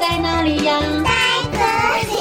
[0.00, 0.80] 在哪里呀？
[1.04, 1.10] 在
[1.52, 1.58] 这
[2.10, 2.14] 里。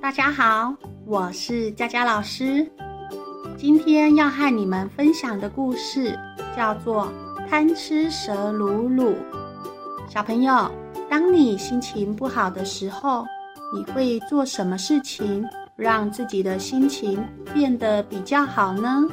[0.00, 2.70] 大家好，我是佳佳老师。
[3.56, 6.18] 今天要和你们分享的故事
[6.56, 7.08] 叫做
[7.48, 9.10] 《贪吃蛇鲁鲁》。
[10.08, 10.70] 小朋友，
[11.10, 13.24] 当你心情不好的时候，
[13.74, 15.44] 你会做什么事情
[15.76, 17.22] 让自己的心情
[17.52, 19.06] 变得比较好呢？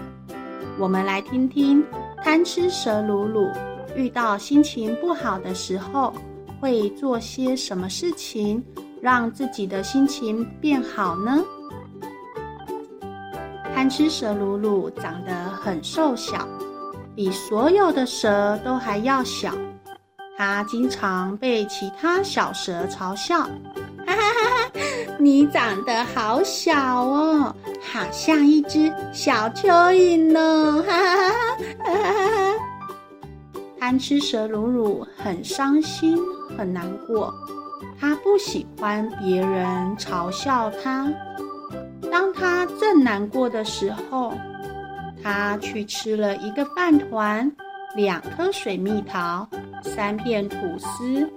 [0.80, 1.84] 我们来听听
[2.23, 3.52] 贪吃蛇鲁鲁
[3.95, 6.13] 遇到心情不好的时候
[6.62, 8.63] 会做些什么事情，
[9.02, 11.44] 让自己的心情变好呢？
[13.76, 16.48] 贪吃蛇鲁鲁长得很瘦小，
[17.13, 19.54] 比所有的蛇都还要小。
[20.38, 23.40] 它经常被其他小蛇嘲笑
[24.07, 24.52] ：“哈哈哈哈，
[25.20, 31.32] 你长得好小哦，好像一只小蚯蚓呢！”哈哈哈
[31.84, 32.60] 哈哈哈。
[33.79, 36.18] 贪吃蛇鲁鲁很伤心，
[36.57, 37.34] 很难过，
[37.99, 41.12] 他不喜欢别人嘲笑他。
[42.10, 44.34] 当他正难过的时候，
[45.21, 47.51] 他去吃了一个饭团、
[47.96, 49.46] 两颗水蜜桃、
[49.82, 51.29] 三片吐司、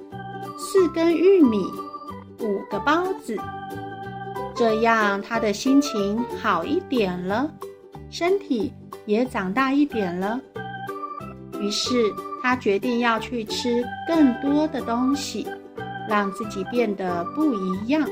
[0.56, 1.66] 四根玉米、
[2.40, 3.36] 五个包子，
[4.54, 7.50] 这样他的心情好一点了，
[8.10, 8.72] 身体
[9.04, 10.40] 也长大一点了。
[11.60, 15.46] 于是他决定要去吃更多的东西，
[16.08, 18.06] 让自己变得不一样。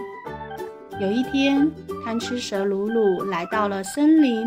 [1.01, 1.71] 有一天，
[2.05, 4.47] 贪吃蛇鲁鲁来到了森林，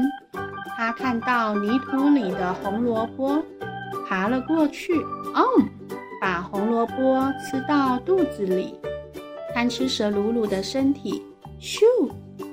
[0.78, 3.44] 他看到泥土里的红萝卜，
[4.08, 4.94] 爬了过去，
[5.36, 5.44] 哦，
[6.20, 8.74] 把红萝卜吃到肚子里。
[9.58, 11.20] 贪吃蛇鲁鲁的身体，
[11.60, 11.82] 咻，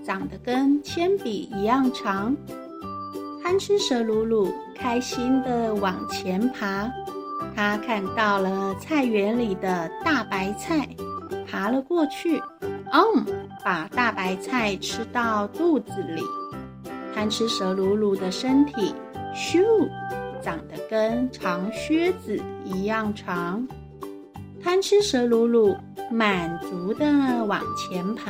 [0.02, 2.34] 长得跟铅笔一样长。
[3.42, 6.90] 贪吃蛇鲁鲁开心地往前爬，
[7.55, 10.89] 他看到了菜园里的大白菜，
[11.46, 12.39] 爬了过去，
[12.90, 13.23] 哦。
[13.62, 16.23] 把大白菜吃到肚子里，
[17.14, 18.95] 贪吃蛇鲁鲁的身体，
[19.34, 19.62] 咻，
[20.40, 23.68] 长得跟长靴子一样长。
[24.62, 25.77] 贪吃蛇鲁鲁
[26.11, 27.05] 满足地
[27.45, 28.23] 往前爬，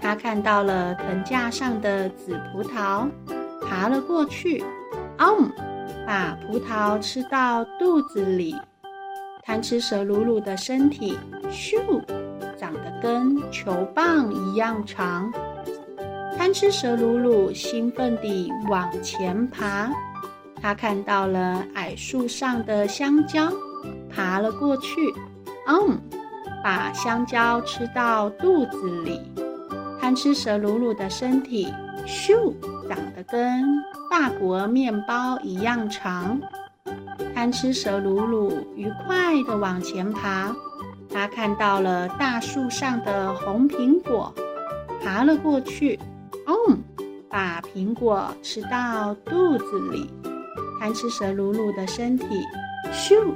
[0.00, 3.08] 他看到了藤架上的紫葡萄，
[3.66, 4.62] 爬了过去，
[5.18, 5.48] 哦，
[6.06, 8.56] 把葡萄吃到肚子里。
[9.44, 11.18] 贪吃蛇鲁鲁的身体，
[11.50, 11.78] 咻。
[12.58, 15.32] 长得跟球棒一样长，
[16.38, 19.90] 贪吃蛇鲁鲁兴奋地往前爬，
[20.60, 23.52] 他看到了矮树上的香蕉，
[24.08, 25.12] 爬了过去，
[25.66, 26.00] 嗯，
[26.62, 29.20] 把香蕉吃到肚子里。
[30.00, 31.72] 贪吃蛇鲁鲁的身体，
[32.06, 32.52] 咻，
[32.88, 33.64] 长得跟
[34.10, 36.40] 法国面包一样长，
[37.34, 40.54] 贪吃蛇鲁鲁愉快地往前爬。
[41.08, 44.34] 他看到了大树上的红苹果，
[45.02, 45.98] 爬了过去，
[46.46, 46.82] 嗯，
[47.28, 50.10] 把苹果吃到肚子里。
[50.80, 52.26] 贪吃蛇鲁鲁的身体，
[52.92, 53.32] 咻，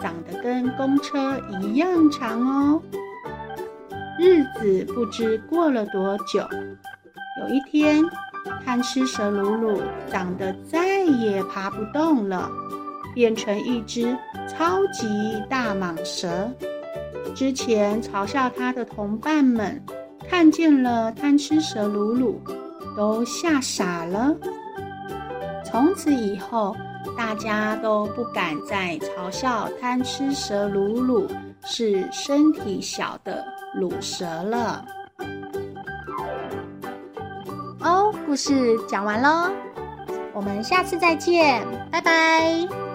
[0.00, 2.82] 长得跟公车一样长哦。
[4.18, 6.40] 日子不知过了多久，
[7.40, 8.04] 有一天，
[8.64, 12.50] 贪吃蛇鲁鲁长得再也爬不动了，
[13.14, 14.16] 变成一只
[14.48, 15.06] 超级
[15.48, 16.50] 大蟒蛇。
[17.34, 19.80] 之前嘲笑他的同伴们，
[20.28, 22.40] 看见了贪吃蛇鲁鲁，
[22.96, 24.34] 都吓傻了。
[25.78, 26.74] 从此以后，
[27.16, 31.30] 大家都不敢再嘲笑贪吃蛇鲁鲁
[31.64, 33.44] 是身体小的
[33.74, 34.84] 鲁蛇了。
[37.80, 39.52] 哦，故事讲完喽，
[40.32, 42.87] 我们下次再见，拜拜。